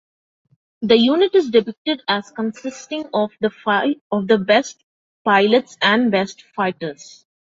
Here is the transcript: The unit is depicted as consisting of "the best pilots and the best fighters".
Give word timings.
The 0.81 0.97
unit 0.97 1.35
is 1.35 1.51
depicted 1.51 2.01
as 2.07 2.31
consisting 2.31 3.05
of 3.13 3.31
"the 3.39 4.43
best 4.47 4.83
pilots 5.23 5.77
and 5.79 6.07
the 6.07 6.09
best 6.09 6.41
fighters". 6.55 7.23